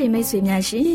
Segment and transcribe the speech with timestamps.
[0.00, 0.92] တော်တရှိမိတ်ဆွေများရှင်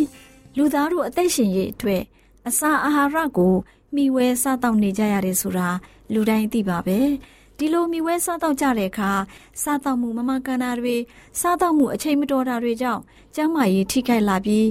[0.57, 2.03] လူသားတို့အသက်ရှင်ရေးအတွက်
[2.47, 3.53] အစာအာဟာရကို
[3.95, 5.69] မျှဝဲစားတောက်နေကြရတယ်ဆိုတာ
[6.13, 6.99] လူတိုင်းသိပါပဲ
[7.57, 9.11] ဒီလိုမိဝဲစားတော့ကြတဲ့အခါ
[9.61, 10.95] စားတော့မှုမမကန်တာတွေ
[11.39, 13.01] စားတော့မှုအချိန်မတော်တာတွေကြောင့်
[13.35, 14.67] ကျန်းမာရေးထိခိုက်လာပြီး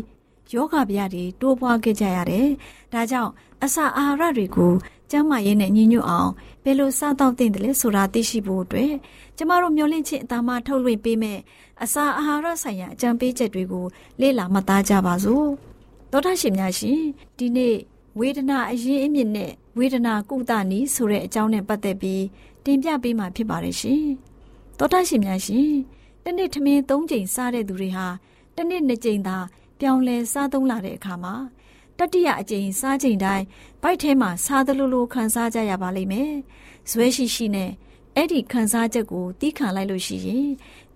[0.53, 2.49] ယောဂဗျာတွေတိုးပွားခဲ့ကြရတယ်။
[2.93, 3.33] ဒါကြောင့်
[3.65, 4.73] အစာအာဟာရတွေကို
[5.11, 6.31] ကျန်းမာရေးနဲ့ညီညွတ်အောင်
[6.65, 8.93] ဘယ်လိုစားတော့သင့်တယ်လဲဆိုတာသိရှိဖို့အတွက်
[9.37, 11.39] ကျမတို့မျှဝင့်ခြင်းအသားမထုတ်လွှင့်ပေးမယ်
[11.83, 13.87] အစာအာဟာရဆိုင်ရာအကြံပေးချက်တွေကို
[14.21, 15.47] လေ့လာမှတ်သားကြပါစို့။
[16.11, 17.01] သောတာရှင်များရှင်
[17.39, 17.75] ဒီနေ့
[18.19, 22.25] ဝေဒနာအရင်အမြင့်နဲ့ဝေဒနာကုသနည်းဆိုတဲ့အကြောင်းနဲ့ပတ်သက်ပြီး
[22.65, 24.05] တင်ပြပေးမှာဖြစ်ပါတယ်ရှင်။
[24.79, 25.71] သောတာရှင်များရှင်
[26.25, 28.07] တနေ့ထမင်း၃ချိန်စားတဲ့သူတွေဟာ
[28.57, 29.37] တနေ့၂ချိန်သာ
[29.81, 31.35] ပြောင်းလဲစားသုံးလာတဲ့အခါမှာ
[31.99, 33.45] တတိယအကြိမ်စားချိန်တိုင်း
[33.83, 36.33] ဗိုက်ထဲမှာစားသလိုလိုခံစားကြရပါလိမ့်မယ်။
[36.91, 37.71] ဇွဲရှိရှိနဲ့
[38.17, 40.49] အဲ့ဒီခံစားချက်ကိုတီးခံလိုက်လို့ရှိရင်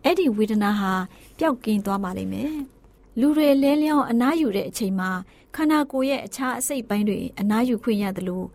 [0.04, 0.92] အဲ့ဒီဝေဒနာဟာ
[1.38, 2.54] ပျောက်ကင်းသွားပါလိမ့်မယ်။
[3.20, 5.10] လူတွေလဲလျောင်းအနားယူတဲ့အချိန်မှာ
[5.54, 8.47] ခန္ဓာကိုယ်ရဲ့အခြားအစိတ်ပိုင်းတွေအနားယူခွင့်ရတယ်လို့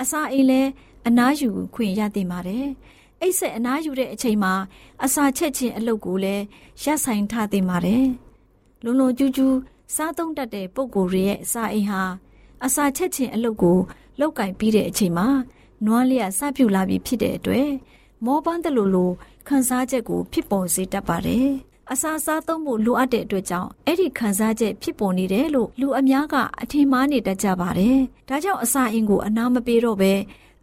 [0.00, 0.62] အစာအိမ်လဲ
[1.06, 2.66] အနားယူခွင့်ရတင်ပါတယ်။
[3.20, 4.52] အိတ်ဆက်အနားယူတဲ့အချိန်မှာ
[5.04, 6.44] အစာချက်ချင်းအလုပ်ကိုလည်း
[6.82, 8.04] ရပ်ဆိုင်ထားတင်ပါတယ်။
[8.84, 9.54] လုံလုံကျူးကျူး
[9.94, 12.02] စားသုံးတတ်တဲ့ပုံကိုယ်ရဲ့အစာအိမ်ဟာ
[12.64, 13.78] အစာချက်ချင်းအလုပ်ကို
[14.20, 15.28] လောက်ကင်ပြီးတဲ့အချိန်မှာ
[15.86, 17.70] နွားလျက်စပြုတ်လာပြီးဖြစ်တဲ့အတွက်
[18.24, 19.10] မောပန်းတလူလို
[19.48, 21.48] ခန်းစားချက်ကိုဖြစ်ပေါ်စေတတ်ပါတယ်။
[21.92, 27.98] အစာစားသုံးဖို့လိုအပ်တဲ့အတွက်ကြောင့်အဲ့ဒီခန်းစားချက်ဖြစ်ပေါ်နေတယ်လို့လူအများကအထင်မှားနေတတ်ကြပါတယ်။
[28.28, 30.12] ဒါကြောင့်အစာအိမ်ကိုအနာမပေးတော့ပဲ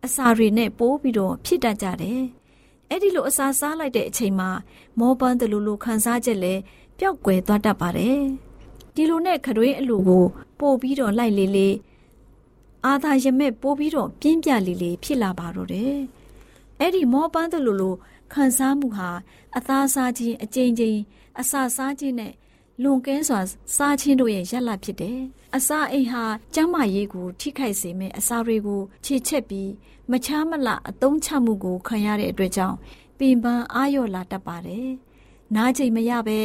[0.06, 2.22] အစာတွေနဲ့ပိုးပြီးတော့ဖြစ်တတ်ကြတယ်။
[2.90, 4.50] အဲ့ဒီလိုအစာစားလိုက်တဲ့အချိန်မှာ
[5.00, 6.62] မောပန်းတလူလိုခန်းစားချက်လည်း
[7.00, 8.22] ပျောက်ကွယ်သွားတတ်ပါတယ်။
[8.98, 10.26] ဒီလိုနဲ့ခရွေးအလူကို
[10.60, 11.70] ပို့ပြီးတော့လိုက်လေလေ
[12.86, 15.98] အာသာရမဲ့ပို့ပြီးတော့ပြင်းပြလေလေဖြစ်လာပါတော့တယ်
[16.80, 17.96] အဲ့ဒီမောပန်းတလူလို
[18.34, 19.10] ခံစားမှုဟာ
[19.58, 21.00] အသားစားခြင်းအကြိမ်ကြိမ်
[21.40, 22.34] အစာစားခြင်းနဲ့
[22.84, 23.40] လွန်ကဲစွာ
[23.76, 25.20] စားခြင်းတို့ရဲ့ရလဖြစ်တယ်။
[25.56, 26.24] အစာအိမ်ဟာ
[26.54, 29.72] ကျန်းမာရေးကို ထိခိုက်စေမယ့်အစာတွေကိုခြေချက်ပြီး
[30.12, 32.78] မချားမလအသုံးချမှုကိုခံရတဲ့အတွက်ကြောင့်
[33.18, 34.90] ပင်ပန်းအာရော့လာတတ်ပါတယ်။
[35.56, 36.40] နားချိန်မရဘဲ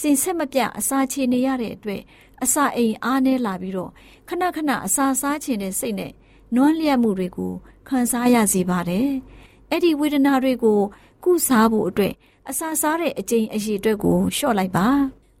[0.00, 2.02] စင်ဆက်မပြအစာချေနေရတဲ့အတွက်
[2.42, 3.90] အစာအိမ်အားနည်းလာပြီးတော့
[4.28, 6.12] ခဏခဏအစာစားချင်တဲ့စိတ်နဲ့
[6.54, 7.52] နွမ်းလျက်မှုတွေကို
[7.88, 9.08] ခံစားရစေပါတယ်။
[9.70, 10.80] အဲ့ဒီဝေဒနာတွေကို
[11.24, 12.14] ကုစားဖို့အတွက်
[12.50, 14.88] အစာစားတဲ့အကျိန်အရေအတွက်ကိုလျှော့လိုက်ပါ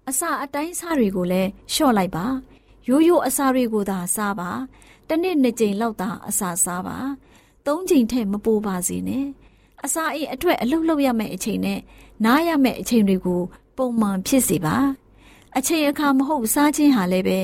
[0.08, 2.26] အစာအတိုင်းစားတွေကိုလည်းလျှော့လိုက်ပါ
[2.88, 4.50] ရိုးရိုးအစာတွေကိုသာစားပါ
[5.08, 6.96] တစ်နေ့နှစ်ကြိမ်လောက်သာအစာစားပါ
[7.66, 9.26] သုံးကြိမ်ထက်မပိုပါစေနဲ့
[9.84, 11.80] အစာအိမ်အထွတ်အလုပ်လုပ်ရမယ့်အချိန်နဲ့
[12.24, 13.40] နားရမယ့်အချိန်တွေကို
[13.76, 14.76] ပုံမှန်ဖြစ်စေပါ
[15.56, 17.38] အချိန်အခါမဟုတ်စားခြင်းဟာလည်းပဲ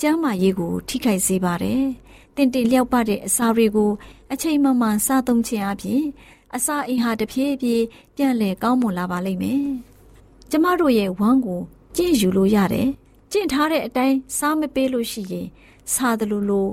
[0.00, 1.82] ကျန်းမာရေးကို ထိခိုက်စေပါတယ်။
[2.36, 3.90] တင်တင်လျောက်ပတဲ့အစာတွေကို
[4.32, 6.02] အချိန်မှမှန်စားသုံးခြင်းအပြင်
[6.54, 7.84] အစာအိမ်ဟာတဖြည်းဖြည်း
[8.16, 9.64] ပြန်လည်ကောင်းမွန်လာပါလိမ့်မယ်။
[10.50, 11.60] ကျမတို့ရဲ့ဝမ်းကို
[11.96, 12.88] ကြင့်ယူလို့ရတယ်။
[13.32, 15.46] ကြင့်ထားတဲ့အတိုင်းစားမပေးလို့ရှိရင်
[15.92, 16.70] စားတယ်လို့လို့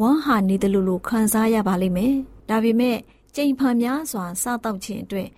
[0.00, 2.14] ဝမ်းဟာနေတယ်လို့လို့ခံစားရပါလိမ့်မယ်။
[2.48, 2.96] ဒါပေမဲ့
[3.36, 5.28] ကြိမ်ဖန်များစွာစားတော့ခြင်းအတွက်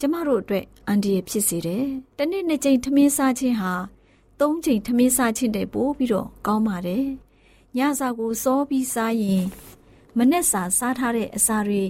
[0.00, 1.86] ကျမတို့အတွက် အန္တရာယ်ဖြစ်စေတယ်။
[2.18, 3.72] တနေ့နှစ်ကြိမ်ထမင်းစားခြင်းဟာ
[4.40, 7.06] သုံးကြိမ်ထမင်းစားခြင်းတဲ့ပို့ပြီးတော့ကောင်းပါတယ်။
[7.76, 9.44] ညစာကိုစောပြီးစားရင်
[10.18, 11.82] မနဲ့စာစားထားတဲ့အစာတွေ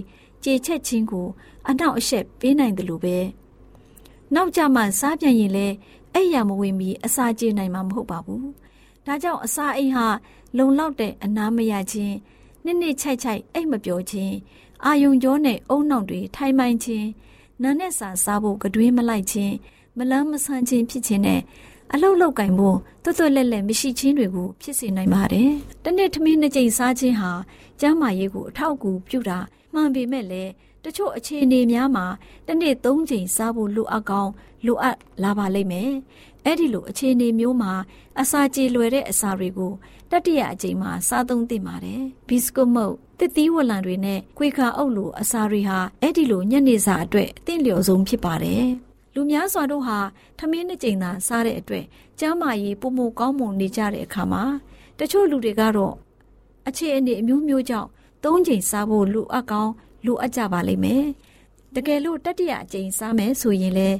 [0.43, 1.27] ကြေချက်ချင်းကို
[1.69, 3.17] အနောက်အရှက်ပေးနိုင်တယ်လို့ပဲ
[4.33, 5.75] နောက်ကြမှစားပြန်ရင်လည်း
[6.13, 8.47] အဲ့ရမဝင်ပြီးအစာကြေနိုင်မှာမဟုတ်ပါဘူး
[9.05, 10.07] ဒါကြောင့်အစာအိမ်ဟာ
[10.57, 12.15] လုံလောက်တဲ့အနာမရခြင်း
[12.63, 14.33] နှစ်နှစ်ချိုက်ချိုက်အိတ်မပြောခြင်း
[14.85, 17.07] အာယုံကြောနဲ့အုံနောက်တွေထိုင်မိုင်းခြင်း
[17.63, 19.53] နာနဲ့စာစားဖို့ကတွင်းမလိုက်ခြင်း
[19.97, 21.41] မလန်းမဆန်းခြင်းဖြစ်ခြင်းနဲ့
[21.93, 25.51] အလုတ်လောက်ကင်ဖို့တွတ်တွတ်လက်လက်မရှိချင်းတွေကိုဖြစ်စေနိုင်ပါတယ်။
[25.83, 27.31] တနေ့ထမင်းနှစ်ကြိမ်စားခြင်းဟာ
[27.79, 29.39] ကျန်းမာရေးကိုအထောက်အကူပြုတာ
[29.73, 30.51] မှန်ပေမဲ့လည်း
[30.83, 32.05] တချို့အခြေအနေများမှာ
[32.47, 34.31] တစ်နေ့၃ချိန်စားဖို့လိုအပ်ကောင်း
[34.65, 35.91] လိုအပ်လာပါလိမ့်မယ်။
[36.45, 37.73] အဲ့ဒီလိုအခြေအနေမျိုးမှာ
[38.21, 39.73] အစာကြေလွယ်တဲ့အစာတွေကို
[40.11, 48.65] တတိယအကြိမ်မှာစားသုံးသင့်ပါတယ်။ဘီစကွတ်မုတ်တစ်သီးဝလံတွေနဲ့ခွေခါအုပ်လိုအစာတွေဟာအဲ့ဒီလိုညနေစာအတွက်အသင့်လျော်ဆုံးဖြစ်ပါတယ်။
[49.13, 49.97] လူများစွာတို့ဟာ
[50.37, 51.85] ထမင်းနှစ်ကြိမ်သာစားတဲ့အတွက်
[52.19, 54.43] ကျန်းမာရေးပုံမကောင်းမွန်နေကြတဲ့အခါမှာ
[54.99, 55.95] တချို့လူတွေကတော့
[56.67, 57.89] အခြေအနေအမျိုးမျိုးကြောင့်
[58.23, 59.73] သုံးချိန်စားဖို့လိုအပ်ကောင်း
[60.05, 61.05] လိုအပ်ကြပါလိမ့်မယ်။
[61.75, 63.97] တကယ်လို့တတိယအကြိမ်စားမယ်ဆိုရင်လည်း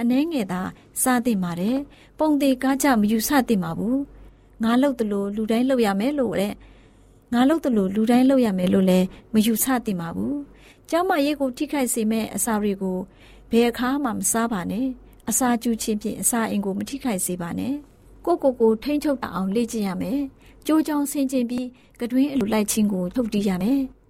[0.00, 0.62] အနှဲငယ်သာ
[1.02, 1.76] စားသင့်ပါတယ်။
[2.18, 3.96] ပုံသေးကားကြမယူဆသင့်ပါဘူး။
[4.64, 6.54] ငါလုပ်သလိုလူတိုင်းလုပ်ရမယ်လို့တဲ့
[7.32, 10.34] ငါလုပ်သလိုလူတိုင်းလုပ်ရမယ်လို့လည်းမယူဆသင့်ပါဘူး။
[10.90, 12.98] ကျောင်းမရေးကိုထိခိုက်စေမဲ့အစာတွေကို
[13.50, 14.86] ဘယ်အခါမှမစားပါနဲ့။
[15.30, 17.74] အစာကျူးခြင်းဖြင့်အစာအိမ်ကိုမထိခိုက်စေပါနဲ့။
[18.26, 20.20] ကိုကိုကိုထိမ့်ချုပ်အောင်လေ့ကျင့်ရမယ်။
[20.66, 21.66] ကြိုးကြောင်ဆင်ကျင်ပြီး
[22.00, 23.82] ကတွင်းအလိုလိုက်ခြင်းကိုထုတ်တီးရမယ်။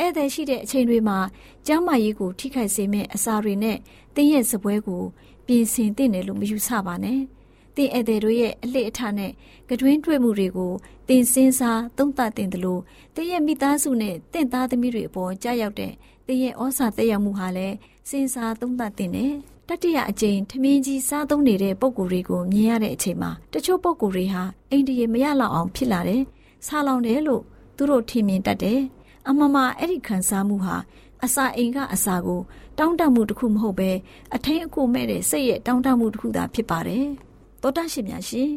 [0.00, 1.18] ဧည့်သည်ရှိတဲ့အချိန်တွေမှာ
[1.66, 3.78] ကျမ်းမာရေးကိုထိခိုက်စေမယ့်အစာတွေနဲ့
[4.14, 5.02] တင်းရဲ့စပွဲကို
[5.46, 7.20] ပြင်ဆင်သင့်တယ်လို့မယူဆပါနဲ့။
[7.76, 9.32] တင်းဧည့်သည်တို့ရဲ့အလှအထနဲ့
[9.68, 10.72] ကတွင်းတွေ့မှုတွေကို
[11.08, 12.80] တင်စင်းစားသုံးသပ်တင်တယ်လို့
[13.14, 15.92] တင်းရဲ့မိသားစုနဲ့တင့်သားသမီးတွေအပေါ်ကြားရောက်တဲ့
[16.26, 17.74] တင်းရဲ့ဩစာတက်ရောက်မှုဟာလည်း
[18.08, 19.32] စဉ်းစားသုံးသပ်တင်တယ်။
[19.68, 26.22] တတိယအကြိမ်ထမင်းကြီးစားသုံးနေတဲ့ပုံကိုယ်တွေကိုမြင်ရတဲ့အချိန်မှာတချို့ပုံကိုယ်တွေဟာအိန္ဒိယမရလောက်အောင်ဖြစ်လာတယ်။
[26.66, 27.42] ဆာလောင်တယ်လို့
[27.76, 28.80] သူတို့ထင်မြင်တတ်တယ်။
[29.28, 30.76] အမမအဲ့ဒီခံစားမှုဟာ
[31.24, 32.40] အစာအိမ်ကအစာကို
[32.78, 33.90] တောင်းတမှုတစ်ခုမဟုတ်ပဲ
[34.34, 37.06] အထင်းအကိုမဲ့တဲ့စိတ်ရဲ့တောင်းတမှုတစ်ခုသာဖြစ်ပါတယ်။
[37.62, 38.50] သောတာရှင်များရှင်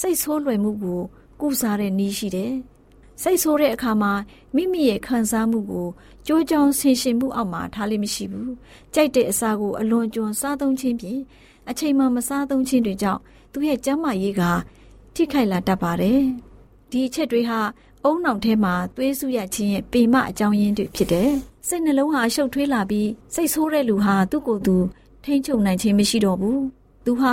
[0.00, 1.00] စိတ်ဆိုးလွယ်မှုကို
[1.40, 2.52] ကုစားတဲ့နည်းရှိတယ်။
[3.22, 4.12] စိတ်ဆိုးတဲ့အခါမှာ
[4.54, 5.88] မိမိရဲ့ခံစားမှုကို
[6.26, 8.50] ကြိုးကြောင်ဆင်ရှင်မှုအောက်မှာထားလိမ့်မရှိဘူး။
[8.94, 11.20] ကြိုက်တဲ့အစာကိုအလွန်ကျွံစားသုံးခြင်းဖြင့်
[11.70, 13.20] အချိန်မှမစားသုံးခြင်းတွေကြောင့်
[13.52, 14.42] သူရဲ့ကျန်းမာရေးက
[15.14, 16.20] ထိခိုက်လာတတ်ပါတယ်။
[16.90, 17.60] ဒီအချက်တွေဟာ
[18.04, 21.32] အုံနောက်ထဲမှာသွေးစုရခြင်းရဲ့ပေမအကြောင်းရင်းတွေဖြစ်တယ်။
[21.68, 24.76] စိတ်နှလုံးဟာရှုပ်ထွေးလာပြီးစိတ်ဆိုးတဲ့လူဟာသူ့ကိုယ်သူ
[25.24, 26.58] ထိမ့်ချုပ်နိုင်ခြင်းမရှိတော့ဘူး။
[27.04, 27.32] သူဟာ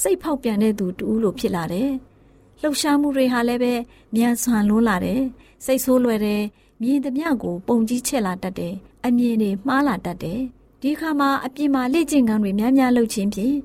[0.00, 1.90] စိတ်ဖောက်ပြန်တဲ့သူတူလို့ဖြစ်လာတယ်။
[2.60, 3.72] လှုပ်ရှားမှုတွေဟာလည်းပဲ
[4.14, 5.20] မြန်ဆန်လွန်းလာတယ်။
[5.64, 6.42] စိတ်ဆိုးလွယ်တယ်။
[6.82, 8.74] မြင်သမျှကိုပုံကြီးချက်လာတတ်တယ်။
[9.06, 10.40] အမြင်တွေမှားလာတတ်တယ်။
[10.82, 13.56] ဒီခါမှာအပြင်မှာလေ့ကျင့်ခန်းတွေများများလုပ်ခြင်းဖြင့်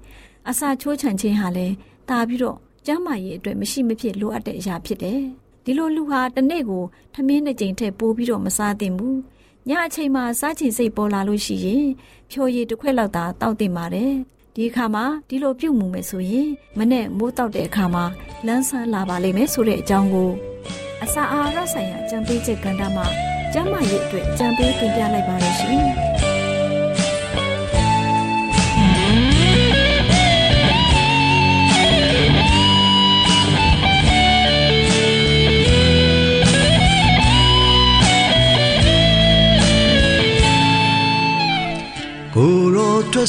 [0.50, 1.74] အစာချိုးချံခြင်းဟာလည်း
[2.10, 5.20] တာပြီးတော့ကျန်းမာရေးအတွက်မရှိမဖြစ်လိုအပ်တဲ့အရာဖြစ်တယ်။
[5.64, 9.18] ဒီလိုလူဟာတစ်နေ့ကိုထမင်းနှစ်ကြိမ်ထက်ပိုပြီးတော့မစားသင့်ဘူး
[9.70, 11.86] ညအချိန်မှာစားချင်စိတ်ပေါ်လာလို့ရှိရင်
[12.32, 14.14] ဖြိုရည်တစ်ခွက်လောက်သာတောက်တင်ပါတယ်
[14.56, 18.06] ဒီအခါမှာဒီလိုပြုတ်မှုမယ်ဆိုရင်မနဲ့မိုးတောက်တဲ့အခါမှာ
[18.48, 20.30] လန်းဆန်းလာပါလိမ့်မယ်ဆိုတဲ့အကြောင်းကို
[21.04, 23.06] အစာအာဟာရဆိုင်ရာကြံပေးချက်ကဏ္ဍမှာ
[23.54, 26.33] ကျန်းမာရေးအတွက်ကြံပေးတင်ပြလိုက်ပါရရှင်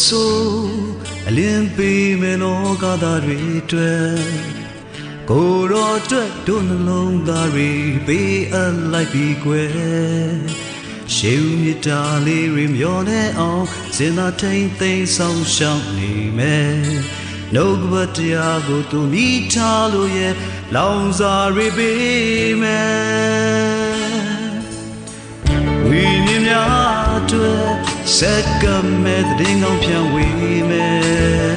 [0.08, 0.34] ဆို
[1.28, 4.18] အလင်းပေးမယ်လောကသားတွေအတွက်
[5.30, 7.70] ကိုရောအတွက်တို့နှလုံးသားတွေ
[8.06, 9.70] ပေးအပ်လိုက်ပြီးကွယ်
[11.14, 13.64] ရှေးဦးမြတ်တာလေးတွေမျောနေအောင်
[13.96, 16.74] စင်သာထိန်သိမ်းဆောင်ရှောက်နေမယ်
[17.54, 20.34] နှုတ်ကပတရားကိုသူမိထားလို့ရဲ့
[20.74, 23.73] လောင်စာတွေပေးမယ်
[28.04, 31.56] ဝိညာဉ်များအတွက်စက်ကမဲ့တဲ့ငောင်းဖြန့်ဝေးမယ်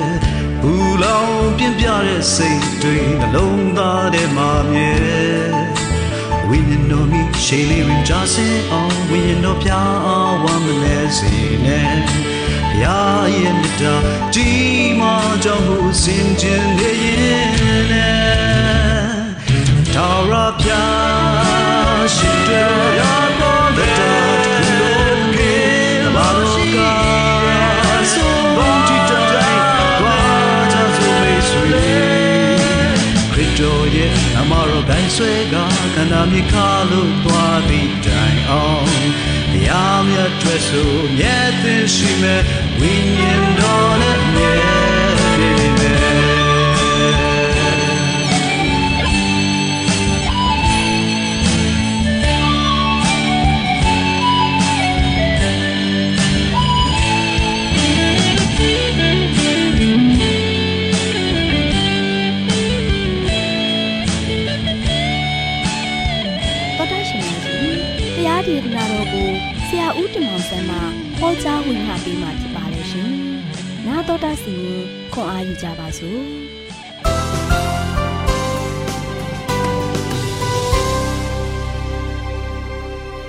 [0.62, 0.74] ဘူ
[1.04, 4.94] လောင်ပြင်းပြတဲ့စိတ်တွေနှလုံးသားထဲမှာမြဲ
[6.48, 11.34] ဝိညာဉ်တော်မိရှေးလေးရင်ကြဆင်းအောင်ဝိညာဉ်တော်ပြအောင်ဝမ်းမလဲစေ
[11.66, 11.92] နဲ့
[12.84, 13.00] ရာ
[13.38, 13.96] ရဲ့မြတ်တာ
[14.34, 17.06] ကြီးမားကြောင့်ကိုစင်ကြင်နေရ
[17.39, 17.51] င်
[17.92, 18.27] နဲ့
[19.94, 20.70] ထာဝရပြ
[22.16, 23.26] ရှိတော်ရာတော်တဲ့
[35.17, 35.55] ဆွဲက
[35.95, 38.91] ခန္ဓာမြေခါလို့သွားသည့်တိုင်အောင်
[39.53, 42.41] တရားမြတ်ထွက်ဆိုမြတ်သင်ရှိမဲ့
[42.79, 44.97] ဝိညာဉ်တော်နဲ့မြဲ
[74.17, 74.83] တော်တာစီရင်
[75.13, 76.19] ခွန်အားယူကြပါစို့။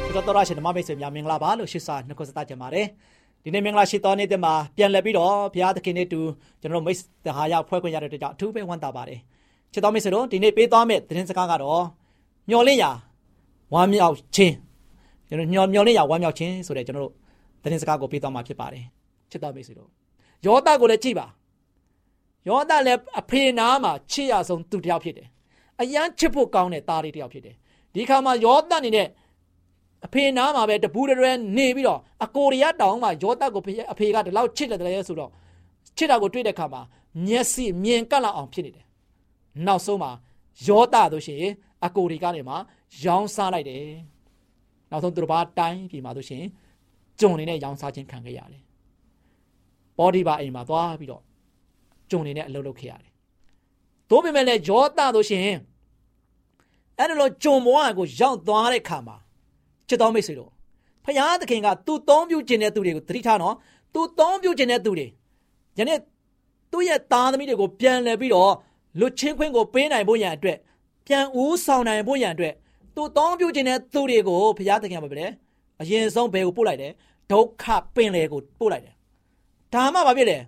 [0.05, 2.87] ဒီတော့တော်ရရှင်ဓမ္မမိတ်ဆွေများမင်္ဂလာပါလို့ရှိစာနှုတ်ဆက်ကြပါတယ်
[3.45, 6.21] ဒီနေ့မင်္ဂလာရှိတော်နေတဲ့မှာပြန်လည်ပြီးတော့ဘုရားသခင်နဲ့တူ
[6.61, 9.21] ကျွန်တော်မိတ်တဟာရောက်ဖွဲ့ခွင့်ရတဲ့အတွက်ကြောင့်အထူးပဲဝမ်းသာပါတယ်
[9.73, 11.85] ချစ်တော်မိတ်ဆွေတို့ဒီနေ့ပေးသွားမယ့်သတင်းစကားကတော့
[12.51, 12.91] မျော်လင့်ရာ
[13.75, 14.55] ဝမ်းမြောက်ခြင်း
[15.29, 17.15] ကျွန်တော်မျော်မျော်လင့်ရာဝမ်းမြောက်ခြင်းဆိုတဲ့ကျွန်တော်တို့
[17.63, 18.85] သတင်းစကားကိုပေးသွားမှာဖြစ်ပါတယ်
[19.31, 19.91] ချစ်တော်မိတ်ဆွေတို့
[20.47, 21.27] ယောသကိုလည်းကြည့်ပါ
[22.49, 25.29] ယောသလည်းအဖေနာမှာချစ်ရဆုံးသူတစ်ယောက်ဖြစ်တယ်
[25.81, 27.57] အယမ်းချစ်ဖို့ကောင်းတဲ့သားလေးတစ်ယောက်ဖြစ်တယ်
[27.95, 29.09] ဒီခါမှာယောသအနေနဲ့
[30.07, 35.31] အဖေနားမှာပဲတပူးတရဲနေပြီးတော့အကိုရီးယားတောင်မှာယောသကိုအဖေကဒီလောက်ချစ်တယ်တယ်ဆိုတော့
[35.97, 36.83] ချစ်တာကိုတွေ့တဲ့ခါမှာ
[37.27, 38.85] မျက်စိမြင်ကပ်လောက်အောင်ဖြစ်နေတယ်
[39.67, 40.11] နောက်ဆုံးမှာ
[40.67, 41.53] ယောသတို့ရှိရင်
[41.87, 42.55] အကိုရီကနေမှ
[43.05, 43.85] ရောင်းစားလိုက်တယ်
[44.91, 46.49] နောက်ဆုံးသူတို့ဘာတိုင်းပြည်မှာတို့ရှိရင်
[47.21, 48.63] ဂျုံနေနဲ့ရောင်းစားခြင်းခံခဲ့ရတယ်
[49.99, 51.23] ဘောဒီဘာအိမ်မှာသွားပြီးတော့
[52.11, 53.13] ဂျုံနေနဲ့အလုပ်လုပ်ခဲ့ရတယ်
[54.11, 55.59] တို့ပေမဲ့လည်းယောသတို့ရှိရင်
[56.99, 59.17] အဲ့လိုဂျုံဘဝကိုရောက်သွားတဲ့ခါမှာ
[59.89, 60.51] ချစ်တော်မိတ်ဆွေတို့
[61.05, 63.55] ဖယားသခင်ကသူ့သုံးပြုခြင်းတဲ့သူတွေကိုသတိထားနော်
[63.95, 65.07] သူသုံးပြုခြင်းတဲ့သူတွေ
[65.79, 65.99] ယနေ့
[66.73, 68.53] သူ့ရဲ့သားသမီးတွေကိုပြန်လှည့်ပြီးတော့
[69.01, 70.59] လွတ်ချင်းခွင့်ကိုပေးနိုင်ဖို့ရန်အတွက်
[71.07, 72.55] ပြန်ဦးဆောင်နိုင်ဖို့ရန်အတွက်
[72.95, 75.27] သူသုံးပြုခြင်းတဲ့သူတွေကိုဖယားသခင်ကပဲလေ
[75.81, 76.93] အရင်ဆုံးဘယ်ကိုပို့လိုက်တယ်
[77.33, 77.65] ဒုက္ခ
[77.95, 78.95] ပင်လေကိုပို့လိုက်တယ်
[79.75, 80.39] ဒါမှမဖြစ်လေ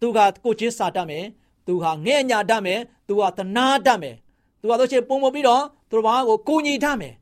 [0.00, 1.24] သူကကိုချင်းစာတတ်မယ်
[1.66, 4.16] သူဟာငဲ့ညာတတ်မယ်သူကသနာတတ်မယ်
[4.60, 7.14] သူကတို့ချင်းပုံပုံပြီးတော့သူတို့ဘာကိုကိုညီတတ်မယ်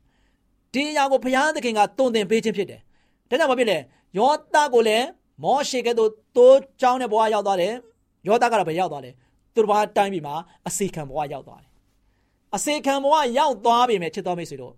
[0.73, 2.81] ဒီအရာကိုဘုရားသခင်ကတုံသင်ပေးခြင်းဖြစ်တယ်။
[3.29, 3.77] ဒါကြောင့်မဖြစ်လေ
[4.17, 5.05] ယောသကိုလည်း
[5.43, 7.73] မောရှေကဲ့သို့တိုးချောင်းတဲ့ဘဝရောက်သွားတယ်။
[8.27, 9.11] ယောသကတော့ဘယ်ရောက်သွားလဲ။
[9.53, 10.35] သူတို့ဘာတိုင်းပြည်မှာ
[10.67, 11.71] အစီခံဘဝရောက်သွားတယ်။
[12.55, 14.73] အစီခံဘဝရောက်သွားပြီမဲ့ချစ်တော်မိတ်ဆွေတို့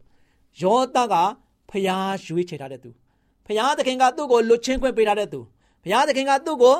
[0.63, 1.15] ယောသက
[1.69, 2.89] ဘုရားရွေးချယ်ထားတဲ့သူ။
[3.45, 5.39] ဘုရားသခင်ကသူ့ကိုလွတ်ချင်းခွင့်ပေးထားတဲ့သူ။
[5.83, 6.75] ဘုရားသခင်ကသူ့ကို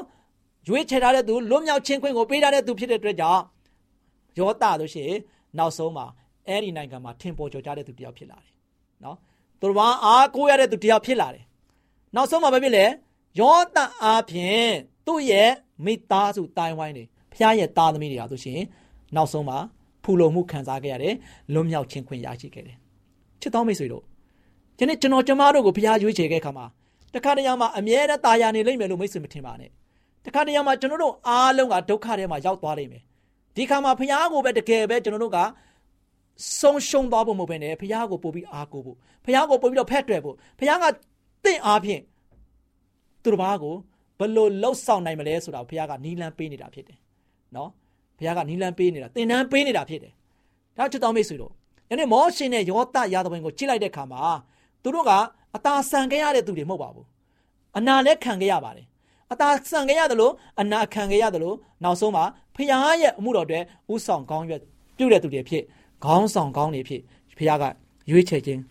[0.68, 3.44] ရွေးချယ်ထားတဲ့သူလွတ်မြောက်ခြင်းခွင့်ကိုပေးထားတဲ့သူဖြစ်တဲ့အတွက်ကြောင့်
[4.40, 5.06] ယောသတို့ရှိ
[5.58, 6.06] နောက်ဆုံးမှာ
[6.48, 8.54] အဲ့ဒီနိုင်ငံမှာထင်ပေါ်ကျော်ကြားတဲ့သူတယောက်ဖြစ်လာတယ်
[9.04, 9.18] နော်
[9.62, 11.44] သူတော်ဘာအားကိုးရတဲ့သူတရားဖြစ်လာတယ်
[12.16, 12.86] နောက်ဆုံးမှာပဲဖြစ်လေ
[13.40, 14.72] ယောသအားဖြင့်
[15.06, 15.50] သူ့ရဲ့
[15.86, 18.60] မိသားစုတိုင်ဝိုင်းတွေဖခင်ရဲ့သားသမီးတွေဟာဆိုရှင်
[19.16, 19.58] နောက်ဆုံးမှာ
[20.04, 21.16] ဖူလုံမှုခံစားခဲ့ရတယ်
[21.54, 22.78] လွတ်မြောက်ခြင်းခွင့်ရရှိခဲ့တယ်
[23.42, 24.04] ချစ်တော်မိတ်ဆွေတို့
[24.78, 26.66] ဒီနေ့ကျွန်တော်ကျမတို့ကိုဖခင်ရွေးချယ်ခဲ့ခါမှာ
[27.16, 29.70] တခါတရံမှာအမြဲတမ်းတာယာနေလိမ့်မယ်လို့မိတ်ဆွေမထင်ပါနဲ့
[30.26, 33.04] တခါတရံမှာကျွန်တော်တို့အားလုံးကဒုက္ခထဲမှာရောက်သွားလိမ့်မယ်
[33.56, 35.40] ဒီခါမှာဖခင်ကိုပဲတကယ်ပဲကျွန်တော်တို့က
[36.60, 40.86] ဆုံးရှုံးသွားဖို့မဟုတ်ဘဲနဲ့ဖះကိုပို့ပြီးအားကိုဖို့ဖះကိုပို့ပြီးတော့ဖက်တွယ်ဖို့ဖះက
[41.46, 42.02] တင့်အားဖြင့်
[43.24, 43.76] သူတစ်ပါးကို
[44.20, 46.98] ဘလို့လှုပ်ဆောင်နိုင်မလဲဆိုတာဖះကနီလန်းပေးနေတာဖြစ်တယ်
[47.56, 47.70] နော်
[48.20, 50.14] ဖះကနီလန်းပေးနေတာတင်နန်းပေးနေတာဖြစ်တယ်
[50.78, 51.52] ဒါချစ်တော်မိတ်ဆွေတို့
[51.90, 54.22] ယနေ့မောရှင်နဲ့ယောသရာသဝင်ကိုကြည့်လိုက်တဲ့အခါမှာ
[54.84, 55.12] သူတို့က
[55.56, 57.06] အသာဆန်ခဲ့ရတဲ့သူတွေမဟုတ်ပါဘူး
[57.78, 58.86] အနာလည်းခံခဲ့ရပါတယ်
[59.32, 62.24] အသာဆန်ခဲ့ရတယ်လို့အနာခံခဲ့ရတယ်လို့နောက်ဆုံးမှာ
[62.56, 62.64] ဖះ
[63.02, 63.60] ရဲ့အမှုတော်တွေ
[63.94, 64.62] ဥဆောင်ကောင်းရွက်
[64.98, 65.64] ပြုတဲ့သူတွေဖြစ်
[66.04, 67.02] ခေါင်းဆောင်ကောင်းနေဖြစ်
[67.38, 67.64] ဖះက
[68.12, 68.62] ရွေးချယ်ခြင်း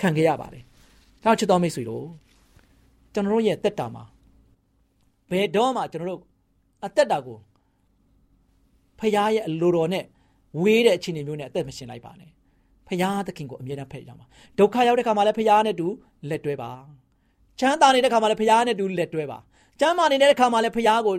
[0.00, 0.62] ခံခဲ့ရပါတယ်။
[1.24, 2.04] ဒါချစ်တော်မိတ်ဆွေတို့
[3.14, 4.04] ကျွန်တော်တို့ရဲ့တက်တာမှာ
[5.30, 6.22] ဘယ်တော့မှကျွန်တော်တို့
[6.84, 7.38] အသက်တာကို
[8.98, 10.04] ဖះရဲ့အလိုတော်နဲ့
[10.60, 12.30] ဝေးတဲ့အခြေအနေမျိုးနဲ့အသက်မရှင်လိုက်ပါနဲ့။
[12.94, 14.26] ဖះသခင်ကိုအမြဲတမ်းဖက်ရမှာ။
[14.58, 15.86] ဒုက္ခရောက်တဲ့ခါမှာလည်းဖះနဲ့တူ
[16.30, 16.70] လက်တွဲပါ။
[17.60, 19.38] ချမ်းသာနေတဲ့ခါမှာလည်းဖះနဲ့တူလက်တွဲပါ။
[19.80, 21.16] ကျမ်းမာနေတဲ့ခါမှာလည်းဖះကို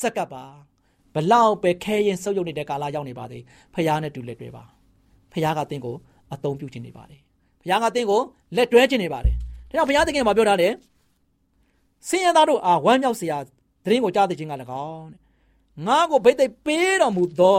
[0.00, 0.44] စက္ကပ်ပါ။
[1.14, 3.42] ဘလောက်ပဲခဲရင်ဆုပ်ယုပ်နေတဲ့ကာလရောက်နေပါသေး။
[3.74, 4.64] ဖះနဲ့တူလက်တွဲပါ။
[5.32, 5.96] ဖះကတင့်ကို
[6.32, 7.20] အသုံးပြုခြင်းနေပါတယ်။
[7.62, 8.20] ဖះကတင့်ကို
[8.56, 9.34] လက်တွဲခြင်းနေပါတယ်။
[9.68, 10.72] ဒါကြောင့်ဘုရားသခင်ကပြောထားတယ်
[12.08, 13.38] ဆင်းရဲသားတို့အားဝမ်းမြောက်စရာ
[13.84, 14.54] သတင်းကိုကြားသိခြင်းက၎
[14.88, 15.20] င်းတဲ့
[15.86, 17.58] ငါကိုဘိတ်သိက်ပေးတော်မူသော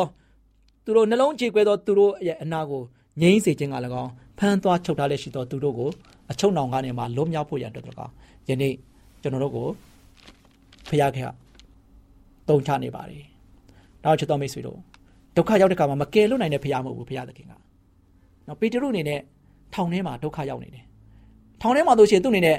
[0.85, 2.83] သူတို့နှလုံးကြေကွဲသောသူတို့ရဲ့အနာကို
[3.21, 5.89] ငြိမ်းစေခြင်းက၎င်းဖမ်းသွားချုပ်ထားလက်ရှိသောသူတို့ကို
[6.31, 8.09] အချုံနောင်ကနေမှလွတ်မြောက်ဖို့ရတဲ့တကား
[8.49, 8.73] ယနေ့
[9.21, 9.67] ကျွန်တော်တို့ကို
[10.89, 11.25] ဖျားခဲ့
[12.49, 13.23] တုံချနေပါတယ်။
[14.03, 14.77] နောက်ချစ်တော်မိတ်ဆွေတို့
[15.35, 17.53] ဒုက္ခရောက်တဲ့ခါမှာမကယ်လွတ်နိုင်တဲ့ဖျားမဟုတ်ဘူးဖျားသခင်က။
[18.47, 19.19] နော်ပေတရုအနေနဲ့
[19.73, 20.83] ထောင်ထဲမှာဒုက္ခရောက်နေတယ်။
[21.61, 22.57] ထောင်ထဲမှာဆိုရှင်သူ့အနေနဲ့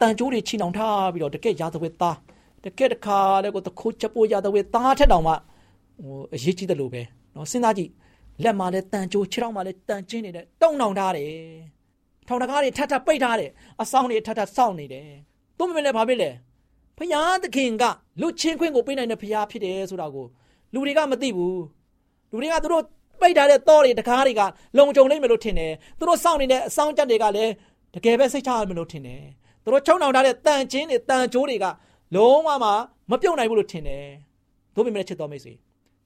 [0.00, 2.16] တန်ကြိုးတွေချီနှောင်ထားပြီးတော့တကက်ရာသဝဲသား
[2.64, 7.02] တကက်တခါလည်းကိုတခိုးချက်ပိုးရာသဝဲသားထက်တောင်မှဟိုအရေးကြီးတယ်လို့ပဲ
[7.34, 7.90] နော်စဉ်းစားကြည့်
[8.44, 11.32] လက်မှာလည်းတန်ကြိုးခြေထောက်မှာလည်းတန်ကျင်းနေတဲ့တုံနှောင်ထားတယ်။
[12.28, 13.50] ထောင်တကားတွေထပ်ထပ်ပိတ်ထားတယ်။
[13.82, 15.08] အဆောင်တွေထပ်ထပ်စောင့်နေတယ်။
[15.58, 16.30] သူ့မင်းလည်းဘာဖြစ်လဲ။
[16.98, 17.84] ဖယားသခင်က
[18.20, 20.26] လူချင်းခွင့်ကိုပေးနိုင်တဲ့ဖယားဖြစ်တယ်ဆိုတာကို
[20.72, 21.56] လူတွေကမသိဘူး။
[22.30, 22.84] လူတွေကသူတို့
[23.20, 24.42] ပိတ်ထားတဲ့တောတွေတကားတွေက
[24.76, 27.52] လုံခြုံလိမ့်မယ်လို့ထင်တယ်။သူတို့စောင့်နေတဲ့အဆောင်ကြက်တွေကလည်း
[27.94, 29.22] တကယ်ပဲစိတ်ချရမယ်လို့ထင်တယ်။
[29.64, 31.66] သူတို့ချုံနှောင်ထားတဲ့တန်ချင်းတွေတန်ကြိုးတွေက
[32.14, 32.70] လုံးဝမှ
[33.10, 34.04] မပြုတ်နိုင်ဘူးလို့ထင်တယ်။
[34.74, 35.52] တို့ပေမဲ့ချစ်တော်မိတ်ဆွေ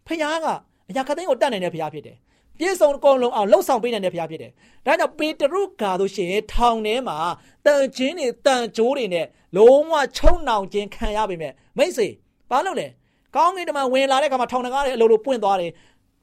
[0.07, 0.47] ဖယားက
[0.89, 2.17] အရာခသိန်းကိုတတ်နိုင်တဲ့ဖယားဖြစ်တယ်။
[2.59, 4.53] ပြည့်စုံအကုန်လုံးအောင်လှုပ်ဆောင်ပေးနိုင်တဲ့ဖရားဖြစ်တယ်။
[4.87, 7.19] ဒါကြောင့်ပေတရုကာတို့ရှင်ထောင်ထဲမှာ
[7.67, 12.09] တန်ချင်းတွေတန်ကြိုးတွေနဲ့လုံးဝချုံနှောင်ခြင်းခံရပေမဲ့မိတ်ဆွေ
[12.51, 12.87] ဘာလို့လဲ။
[13.37, 15.71] ကောင်းကင်တမန်ဝင်လာတဲ့အခါမှာထောင်တကားတွေအလိုလိုပွင့်သွားတယ်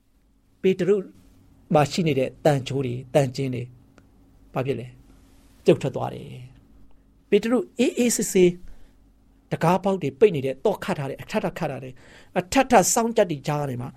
[0.62, 0.96] ။ပေတရု
[1.74, 3.64] မှာရှိနေတဲ့တန်ကြိုးတွေတန်ချင်းတွေ
[4.54, 4.88] ဘာဖြစ်လဲ။
[5.66, 6.28] ပြုတ်ထွက်သွားတယ်။
[7.30, 8.52] ပေတရုအေးအေးဆေးဆေး
[9.52, 11.94] တကားပေါက်တွေပိတ်နေတဲ့တော့ခတ်ထားတယ်အထက်ထခတ်ထားတယ်
[12.40, 13.90] အထက်ထစောင်းကြက်တွေကြားတယ်မှာ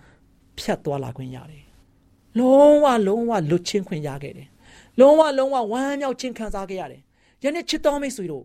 [0.58, 1.65] ဖြတ်သွားလာခွင့်ရတယ်
[2.38, 4.48] လုံးဝလုံးဝလွတ်ချင်းခွင့်ရခဲ့တယ်
[5.00, 7.02] လုံးဝလုံးဝဝမ်းမြောက်ခြင်းခံစားခဲ့ရတယ်
[7.42, 8.44] ယနေ့ချစ်တော်မိတ်ဆွေတို့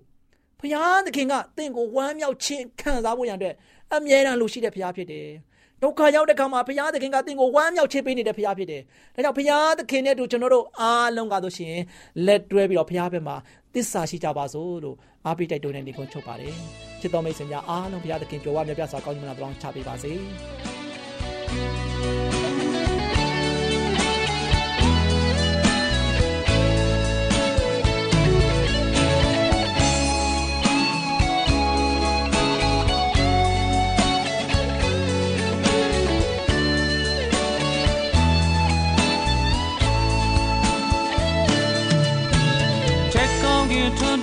[0.60, 3.54] ဘုရားသခင်ကတင့်ကိုဝမ်းမြောက်ခြင်းခံစားဖို့ရတဲ့
[3.94, 5.28] အမြဲတမ်းလိုရှိတဲ့ဘုရားဖြစ်တယ်
[5.84, 8.82] ဒုက္ခရောက်တဲ့ခါမှာဘုရားသခင်ကတင့်ကိုဝမ်းမြောက်ခြင်းပေးနေတဲ့ဘုရားဖြစ်တယ်။
[9.16, 11.76] ဒါကြောင့်ဘုရားသခင်နဲ့တူကျွန်တော်တို့အားလုံးကဆိုရှင်
[12.26, 13.36] လက်တွဲပြီးတော့ဘုရားဘက်မှာ
[13.74, 16.54] တစ္ဆာရှိကြပါစို့လို့အားပေးတိုက်တွန်းနေနေခွန်းချုပ်ပါတယ်။
[17.02, 20.12] ချစ်တော်မိတ်ဆွေများအားလုံးဘုရားသခင်ကြွယ်ဝမြတ်ပြစွာကောင်းကြီးမနာတောင်းချပေးပါစေ။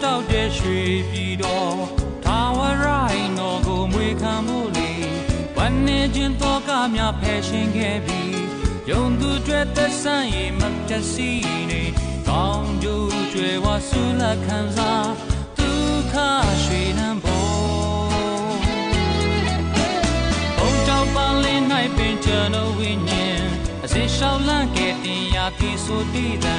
[0.04, 0.80] တောက်တဲ့ရွှေ
[1.11, 1.78] ပြည်တော်
[2.24, 4.92] ထာဝရိုင်းတော်ကိုမွေခံမှုလေ
[5.56, 8.38] ဝမ်းနေခြင်းတော့ကများဖယ်ရှင်ခဲ့ပြီး
[8.90, 11.30] ယုံသူတွေသက်ဆိုင်ရင်မပြတ်စီ
[11.70, 11.82] နေ
[12.28, 15.11] ကောင်းကျိုးကျွယ်ဝဆူလခံစား
[15.58, 16.14] ဒုက္ခ
[16.64, 18.48] ရွှေနှံပေါ်
[20.58, 21.61] ဘုံတောက်ပန်းလေး၌
[21.96, 23.42] ပင်ကျွန်တော်ဝိညာဉ်
[23.84, 26.58] အစင်လျှောက်လန့်ခဲ့တင်ရာပြီဆိုတည်တံ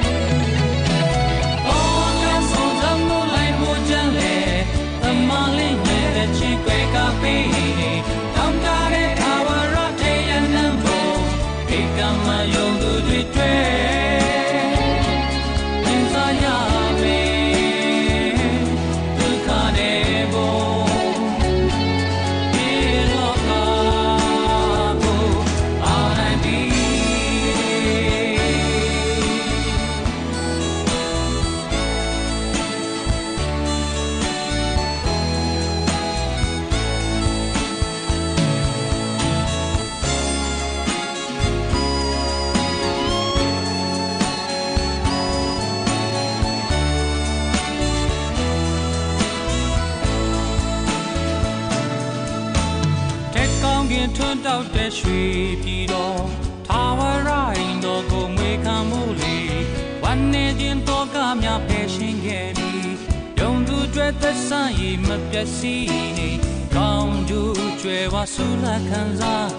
[60.33, 62.93] နေခြင်းတော့ကများဖယ်ရှင်ခဲ့ပြီး
[63.39, 66.29] ယုံသူတွေသက်ဆိုင်ရမပျက်စီးနေ
[66.75, 69.49] ကောင်းကျိုးကျွယ်ဝဆူလာခံစား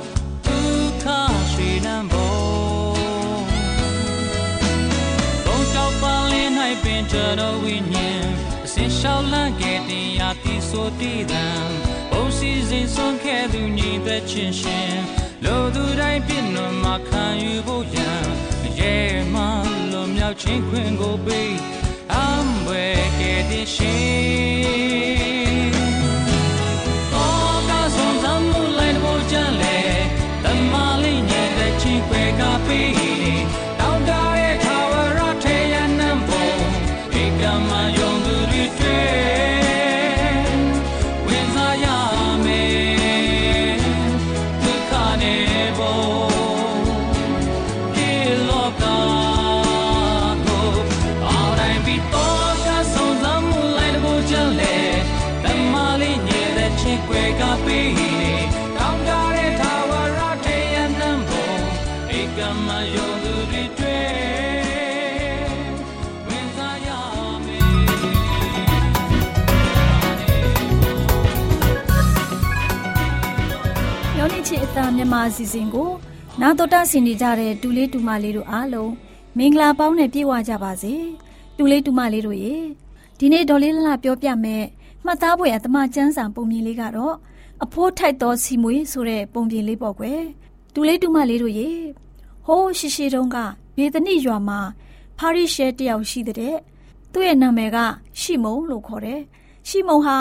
[0.47, 1.05] ဒုက္ခ
[1.53, 2.43] ရွှေနံပေါ်
[5.45, 6.49] ဘုံတောက်ပန်းလေး၌
[6.83, 8.25] ပင်ကျွန်တော်ဝိညာဉ်
[8.65, 11.47] အစင်လျှောက်လန့်ခဲ့တင်ရာပြီဆိုတည်တံ
[12.11, 18.25] ဘုံစီစဉ်ဆုံးခဲ့သူညီသက်ချင်းရှင် လိုသူတိုင်းပြည့်နှံမှာခံယူဖို့ရန်
[18.79, 18.97] ရဲ
[19.35, 19.43] မှ
[19.93, 21.55] လွန်မြောက်ခြင်းခွင့်ကိုပေး
[22.13, 22.27] အံ
[22.67, 25.73] ဘွယ်ကဲ့တဲ့ရှင်
[27.15, 29.79] အော်ကဆုံးသမှုလိုက်ဖို့ကြံလေ
[30.45, 33.12] တမလေးညတဲ့ချင်းခွဲကပေး
[74.97, 75.91] မြန်မာအစီအစဉ်ကို
[76.41, 78.93] နာတော်တာဆင်နေကြတဲ့တူလေးတူမလေးတို့အားလုံး
[79.39, 80.95] မင်္ဂလာပေါင်းနဲ့ပြည့်ဝကြပါစေ
[81.57, 82.55] တူလေးတူမလေးတို့ရေ
[83.19, 84.65] ဒီနေ့ဒေါ်လေးလှလှပြောပြမယ်
[85.05, 87.17] မှတ်သားဖွယ်အတမကျန်းစာပုံမြင်လေးကတော့
[87.65, 90.23] အဖိုးထိုက်သောစီမွေဆိုတဲ့ပုံပြင်လေးပေါ့ကွယ်
[90.75, 91.71] တူလေးတူမလေးတို့ရေ
[92.47, 93.37] ဟိုးရှိရှိတုန်းက
[93.77, 94.61] ဘေသနိရွာမှာ
[95.19, 96.57] ဖာရိရှဲတယောက်ရှိတဲ့
[97.13, 97.79] သူ့ရဲ့နာမည်က
[98.21, 99.21] ရှီမုန်လို့ခေါ်တယ်
[99.69, 100.17] ရှီမုန်ဟာ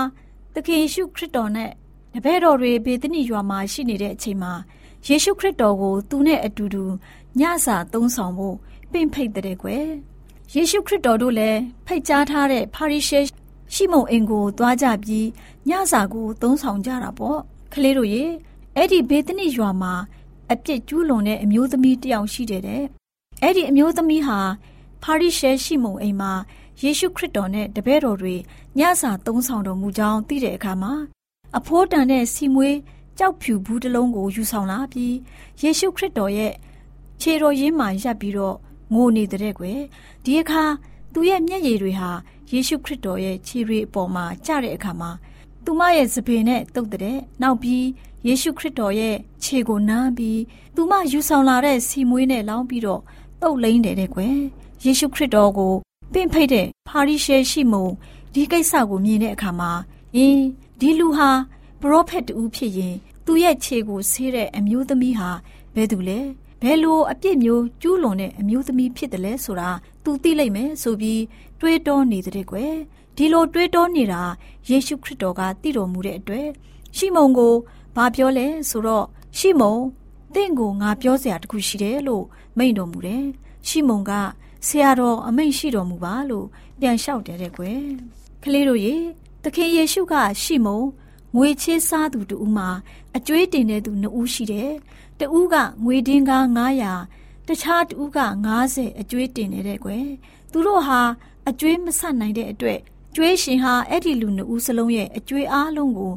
[0.54, 1.72] သခင်ယေရှုခရစ်တော်နဲ့
[2.14, 4.54] တပည့်တော်တွေဘေသနိရွာမှာရှိနေတဲ့အချိန်မှာ
[5.08, 6.84] ယေရှုခရစ်တော်ကိုသူနဲ့အတူတူ
[7.40, 8.56] ညစာသုံးဆောင်ဖို့
[8.92, 9.88] ပင့်ဖိတ်တဲ့ကွယ်
[10.54, 13.20] ယေရှုခရစ်တော်တို့လည်းဖိတ်ကြားထားတဲ့ပါရိရှဲ
[13.74, 15.28] ရှိမုန်အိမ်ကိုသွားကြပြီး
[15.70, 17.40] ညစာကိုသုံးဆောင်ကြတာပေါ့
[17.74, 18.24] ကလေးတို့ရေ
[18.76, 19.94] အဲ့ဒီဘေသနိရွာမှာ
[20.52, 22.84] အပြစ်ကျူးလွန်တဲ့အမျိုးသမီးတယောက်ရှိတယ်တဲ့
[23.42, 24.40] အဲ့ဒီအမျိုးသမီးဟာ
[25.04, 26.34] ပါရိရှဲရှိမုန်အိမ်မှာ
[26.84, 28.36] ယေရှုခရစ်တော်နဲ့တပည့်တော်တွေ
[28.80, 30.94] ညစာသုံးဆောင်တော်မူကြောင်းသိတဲ့အခါမှာ
[31.58, 32.78] အဖိုးတန်တဲ့စီမွေး
[33.18, 35.16] ကြောက်ဖြူဘူးတစ်လုံးကိုယူဆောင်လာပြီး
[35.62, 36.54] ယေရှုခရစ်တော်ရဲ့
[37.22, 38.56] ခြေတော်ရင်းမှာရပ်ပြီးတော့
[38.94, 39.80] ငိုနေတဲ့ကွယ်
[40.24, 40.64] ဒီအခါ
[41.14, 42.12] သူရဲ့မျက်ရည်တွေဟာ
[42.52, 45.12] ယေရှုခရစ်တော်ရဲ့ခြေတွေအပေါ်မှာကျတဲ့အခါမှာ
[45.64, 47.86] သူမရဲ့စပင်နဲ့တုပ်တဲ့နောက်ပြီး
[48.28, 50.40] ယေရှုခရစ်တော်ရဲ့ခြေကိုနမ်းပြီး
[50.76, 53.02] သူမယူဆောင်လာတဲ့စီမွေးနဲ့လောင်းပြီးတော့
[53.42, 54.36] တုပ်လိမ့်တယ်တဲ့ကွယ်
[54.86, 55.74] ယေရှုခရစ်တော်ကို
[56.14, 57.88] ပင့်ဖိတ်တဲ့ပါရိရှဲရှိမုံ
[58.34, 59.72] ဒီကိစ္စကိုမြင်တဲ့အခါမှာ
[60.16, 60.44] အင်း
[60.82, 61.30] ဒီလူဟာ
[61.82, 65.30] ပရောဖက်တူဖြစ်ရင်သူ့ရဲ့ခြေကိုဆေးတဲ့အမျိုးသမီးဟာ
[65.76, 66.20] ဘယ်သူလဲ
[66.62, 69.70] ဘယ်လိုအပြစ်မျိုးကျူးလွန်တဲ့အမျိုးသမီးဖြစ်တယ်လဲဆိုတာ
[70.04, 71.22] သူသိလိမ့်မယ်ဆိုပြီး
[71.60, 72.74] တွေးတောနေတဲ့ကွယ်
[73.16, 74.22] ဒီလိုတွေးတောနေတာ
[74.70, 76.48] ယေရှုခရစ်တော်ကသိတော်မူတဲ့အတွက်
[76.98, 77.54] ရှီမုန်ကို
[77.96, 79.06] ဘာပြောလဲဆိုတော့
[79.38, 79.82] ရှီမုန်
[80.36, 82.26] တင့်ကိုငါပြောစရာတခုရှိတယ်လို့
[82.58, 83.26] မိန့်တော်မူတယ်
[83.68, 84.12] ရှီမုန်က
[84.68, 86.48] ဆရာတော်အမိန့်ရှိတော်မူပါလို့
[86.80, 87.82] ပြန်လျှောက်တယ်တဲ့ကွယ်
[88.44, 88.96] ကလေးတို့ရေ
[89.44, 90.88] သခင်ယေရှုကရှီမုန်
[91.36, 92.70] ငွေချေးစားသူတူဦးမှာ
[93.18, 94.72] အကျွေးတင်တဲ့သူနှစ်ဦးရှိတယ်။
[95.20, 96.46] တဦးကငွေတင်းကား
[96.98, 98.20] 900တခြားတဦးက
[98.62, 100.06] 90အကျွေးတင်နေတဲ့ကွယ်။
[100.52, 101.02] သူတို့ဟာ
[101.50, 102.80] အကျွေးမဆက်နိုင်တဲ့အတွက်
[103.16, 106.14] ကျွေးရှင်ဟာအဲ့ဒီလူနှစ်ဦးစလုံးရဲ့အကျွေးအားလုံးကို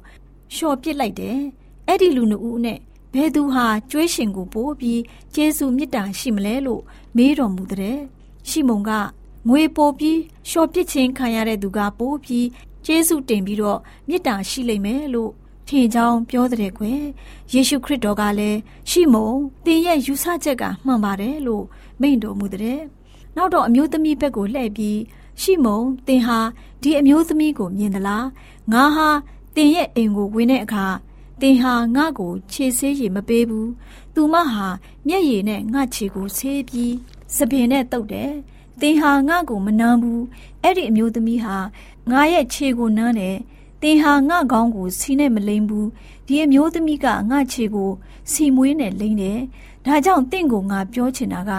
[0.55, 1.39] လျှော်ပစ်လိုက်တယ်။
[1.89, 2.79] အဲ့ဒီလူနှစ်ဦးနဲ့
[3.15, 5.01] ဘယ်သူဟာကျွေးရှင်ကိုပို့ပြီး
[5.35, 6.83] ကျေးဇူးမေတ္တာရှိမလဲလို့
[7.17, 7.99] မေးတော်မူတဲ့။
[8.49, 8.91] ရှိမုန်က
[9.49, 12.47] ငွေပို့ပြီးလျှော်ပစ်ခြင်းခံရတဲ့သူကပို့ပြီး
[12.85, 15.33] ကျေးဇူးတင်ပြီးတော့မေတ္တာရှိလိမ့်မယ်လို့
[15.69, 17.03] ထင်ကြောင်းပြောတဲ့ကွယ်
[17.53, 18.59] ယေရှုခရစ်တော်ကလည်း
[18.91, 19.31] ရှိမုံ
[19.65, 21.65] သင်ရဲ့ယူဆချက်ကမှန်ပါတယ်လို့
[22.01, 22.81] မိန့်တော်မူတဲ့
[23.37, 24.99] နောက်တော့အမျိုးသမီးဘက်ကိုလှည့်ပြီး
[25.43, 26.39] ရှိမုံသင်ဟာ
[26.83, 28.27] ဒီအမျိုးသမီးကိုမြင်သလား
[28.73, 29.09] ငါဟာ
[29.55, 30.87] သင်ရဲ့အိမ်ကိုဝင်တဲ့အခါ
[31.41, 33.71] သင်ဟာငါ့ကိုခြေဆေးရည်မပေးဘူး
[34.15, 34.67] သူမဟာ
[35.07, 36.95] မျက်ရည်နဲ့ငါ့ခြေကိုဆေးပြီး
[37.37, 38.33] စပင်နဲ့တုပ်တယ်
[38.81, 40.25] သင်ဟာငါ့ကိုမနှမ်းဘူး
[40.63, 41.57] အဲ့ဒီအမျိုးသမီးဟာ
[42.11, 43.37] ငါရဲ့ခြေကိုနမ်းတယ်
[43.83, 45.89] သင်ဟာငါကောင်းကိုစီနဲ့မလိမ့်ဘူး
[46.27, 47.91] ဒီအမျိုးသမီးကငါခြေကို
[48.33, 49.41] စီမွေးနဲ့လိမ့်တယ်
[49.85, 51.53] ဒါကြောင့်တင့်ကိုငါပြောချင်တာက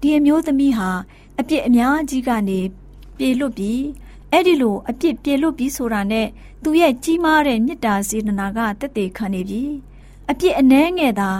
[0.00, 0.90] ဒီအမျိုးသမီးဟာ
[1.38, 2.60] အပြစ်အများကြီးကနေ
[3.16, 3.80] ပြေလွတ်ပြီး
[4.32, 6.26] အဲ့ဒီလိုအပြစ်ပြေလွတ်ပြီးဆိုတာနဲ့
[6.62, 9.62] သူရဲ့ကြီးမားတဲ့မေတ္တာစေတနာကတက်တေခံနေပြီ
[10.30, 11.30] အပြစ်အနှဲငယ်သာ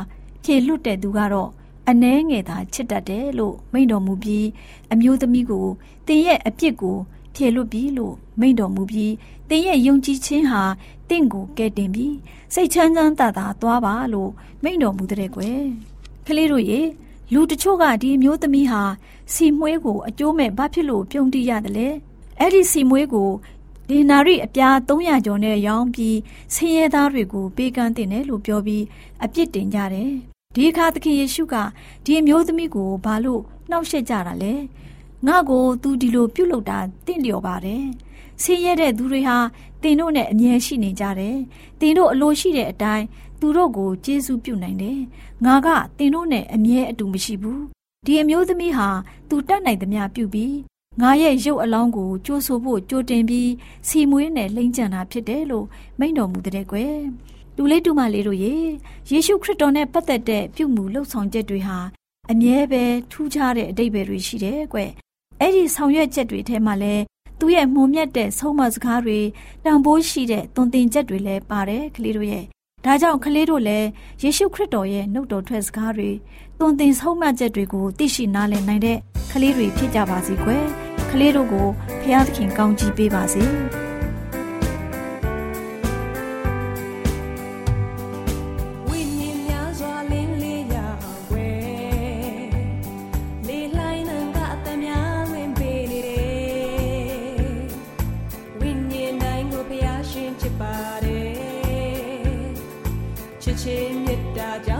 [0.45, 1.51] ဖြေလွတ်တဲ့သူကတော့
[1.89, 4.47] အနှဲငယ်သာချစ်တတ်တယ်လို့မိန့်တော်မူပြီး
[4.93, 5.67] အမျိုးသမီးကို
[6.07, 6.97] တင်ရဲ့အပြစ်ကို
[7.35, 9.13] ဖြေလွတ်ပြီလို့မိန့်တော်မူပြီး
[9.49, 10.63] တင်ရဲ့ယုံကြည်ခြင်းဟာ
[11.09, 12.15] တင့်ကိုကဲတင်ပြီး
[12.55, 14.31] စိတ်ချမ်းချမ်းသာသာသွားပါလို့
[14.63, 15.61] မိန့်တော်မူတဲ့ကွယ်
[16.27, 16.81] ကလေးတို့ရေ
[17.33, 18.83] လူတချို့ကဒီအမျိုးသမီးဟာ
[19.35, 21.89] စီမွေးကိုအကျိုးမဲ့ဘာဖြစ်လို့ပြုံးတိရတယ်လဲ
[22.39, 23.31] အဲ့ဒီစီမွေးကို
[23.89, 26.19] ဒီနာရီအပြား300ကျော်နဲ့ရောင်းပြီး
[26.55, 28.85] ဆင်းရဲသားတွေကိုပေးကမ်းတင်တယ်လို့ပြောပြီး
[29.25, 30.11] အပြစ်တင်ကြတယ်
[30.55, 31.55] ဒီအခါသခင်ယေရှုက
[32.05, 34.55] ဒီအမျိုးသမီးကိုဘာလို့နှောက်ယှက်ကြတာလဲ
[35.27, 37.85] ငါ့ကို तू ဒီလိုပြုတ်လုတာတင့်လျော်ပါတယ်
[38.43, 39.37] ဆင်းရဲတဲ့သူတွေဟာ
[39.83, 41.37] တင်တို့နဲ့အမြဲရှိနေကြတယ်
[41.81, 43.07] တင်တို့အလိုရှိတဲ့အတိုင်း
[43.41, 45.01] သူတို့ကိုကျေးဇူးပြုနိုင်တယ်
[45.45, 47.63] ငါကတင်တို့နဲ့အမြဲအတူမရှိဘူး
[48.07, 48.89] ဒီအမျိုးသမီးဟာ
[49.29, 50.57] သူတတ်နိုင်သမျှပြုပြီး
[51.01, 53.51] ငါရဲ့ရုပ်အလောင်းကိုကြိုးဆိုဖို့ကြိုတင်ပြီး
[53.89, 55.67] စီမွေးနဲ့လိမ့်ကြံတာဖြစ်တယ်လို့
[55.99, 56.97] မိန့်တော်မူတဲ့ကွယ်
[57.57, 58.55] လူလေးတူမလေးတို့ရေ
[59.11, 61.79] ယေရှုခရစ်တော်နဲ့ပတ်သက်တဲ့ပြုမှုလှုပ်ဆောင်ချက်တွေဟာ
[62.31, 64.79] အမြဲပဲထူးခြားတဲ့အတိတ်ပဲတွေရှိတယ်ကွ
[65.41, 66.95] အဲ့ဒီဆောင်ရွက်ချက်တွေထဲမှာလဲ
[67.39, 69.19] သူ့ရဲ့မှုမြတ်တဲ့ဆုံးမစကားတွေ
[69.65, 72.45] တန်ဖိုးရှိတဲ့သွန်သင်ချက်တွေလည်းပါတယ်ကလေးတို့ရဲ့
[72.85, 73.89] ဒါကြောင့်ကလေးတို့လည်း
[74.23, 76.11] ယေရှုခရစ်တော်ရဲ့နှုတ်တော်ထွက်စကားတွေ
[76.59, 78.99] သွန်သင်ဆုံးမချက်တွေကိုသိရှိနားလည်နိုင်တဲ့
[79.33, 80.65] ကလေးတွေဖြစ်ကြပါစေကွယ်
[81.11, 81.69] ကလေးတို့ကို
[82.01, 83.43] ဖခင်သခင်ကောင်းချီးပေးပါစေ
[103.43, 104.79] ချစ်ချင်းမြတ်တာကြော